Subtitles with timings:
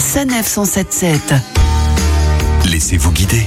[0.00, 1.34] Sanef 177.
[2.70, 3.42] Laissez-vous guider.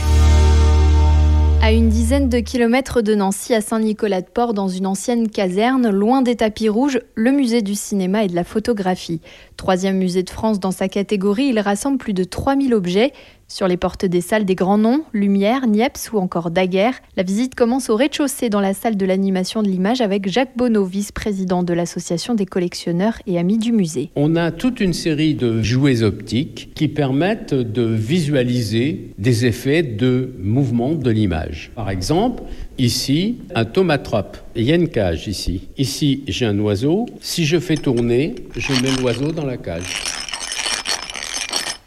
[1.62, 6.38] À une dizaine de kilomètres de Nancy, à Saint-Nicolas-de-Port, dans une ancienne caserne, loin des
[6.38, 9.20] tapis rouges, le musée du cinéma et de la photographie.
[9.58, 13.12] Troisième musée de France dans sa catégorie, il rassemble plus de 3000 objets.
[13.50, 17.56] Sur les portes des salles des grands noms, Lumière, Niepce ou encore Daguerre, la visite
[17.56, 21.72] commence au rez-de-chaussée dans la salle de l'animation de l'image avec Jacques Bonneau, vice-président de
[21.72, 24.10] l'association des collectionneurs et amis du musée.
[24.18, 30.34] On a toute une série de jouets optiques qui permettent de visualiser des effets de
[30.40, 31.72] mouvement de l'image.
[31.74, 32.44] Par exemple,
[32.78, 34.36] ici, un tomatrope.
[34.58, 35.70] Il y a une cage ici.
[35.78, 37.06] Ici, j'ai un oiseau.
[37.22, 40.04] Si je fais tourner, je mets l'oiseau dans la cage.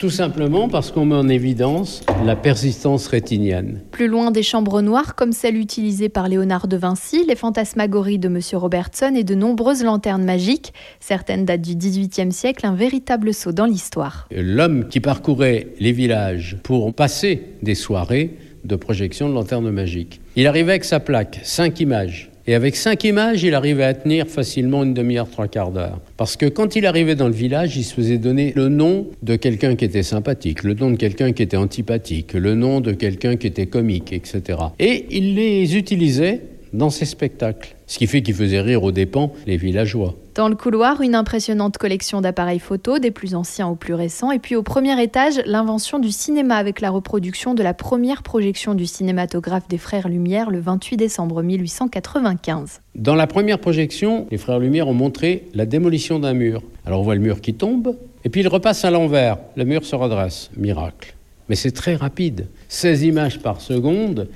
[0.01, 3.83] Tout simplement parce qu'on met en évidence la persistance rétinienne.
[3.91, 8.29] Plus loin des chambres noires comme celle utilisée par Léonard de Vinci, les fantasmagories de
[8.29, 8.41] M.
[8.55, 10.73] Robertson et de nombreuses lanternes magiques.
[11.01, 14.27] Certaines datent du XVIIIe siècle, un véritable saut dans l'histoire.
[14.31, 20.23] L'homme qui parcourait les villages pour passer des soirées de projection de lanternes magiques.
[20.35, 22.30] Il arrivait avec sa plaque, cinq images.
[22.47, 26.01] Et avec cinq images, il arrivait à tenir facilement une demi-heure, trois quarts d'heure.
[26.17, 29.37] Parce que quand il arrivait dans le village, il se faisait donner le nom de
[29.37, 33.37] quelqu'un qui était sympathique, le nom de quelqu'un qui était antipathique, le nom de quelqu'un
[33.37, 34.59] qui était comique, etc.
[34.79, 36.41] Et il les utilisait
[36.73, 37.75] dans ses spectacles.
[37.87, 40.17] Ce qui fait qu'il faisait rire aux dépens les villageois.
[40.41, 44.31] Dans le couloir, une impressionnante collection d'appareils photo, des plus anciens aux plus récents.
[44.31, 48.75] Et puis au premier étage, l'invention du cinéma avec la reproduction de la première projection
[48.75, 52.81] du cinématographe des Frères Lumière le 28 décembre 1895.
[52.95, 56.63] Dans la première projection, les Frères Lumière ont montré la démolition d'un mur.
[56.87, 57.95] Alors on voit le mur qui tombe,
[58.25, 59.37] et puis il repasse à l'envers.
[59.57, 60.51] Le mur se redresse.
[60.57, 61.17] Miracle.
[61.51, 62.47] Mais c'est très rapide.
[62.71, 64.27] 16 images par seconde.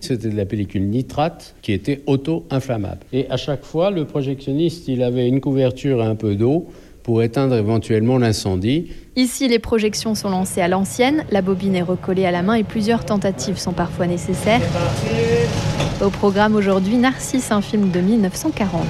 [0.00, 3.00] C'était de la pellicule nitrate qui était auto-inflammable.
[3.12, 6.68] Et à chaque fois, le projectionniste, il avait une couverture et un peu d'eau
[7.02, 8.92] pour éteindre éventuellement l'incendie.
[9.16, 12.64] Ici, les projections sont lancées à l'ancienne, la bobine est recollée à la main et
[12.64, 14.60] plusieurs tentatives sont parfois nécessaires.
[16.04, 18.84] Au programme aujourd'hui, Narcisse, un film de 1940.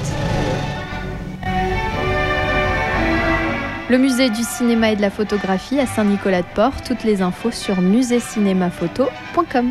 [3.91, 6.83] Le musée du cinéma et de la photographie à Saint-Nicolas-de-Port.
[6.87, 9.71] Toutes les infos sur musécinémaphoto.com.